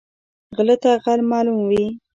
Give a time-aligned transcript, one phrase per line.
[0.55, 1.85] غله ته غل معلوم وي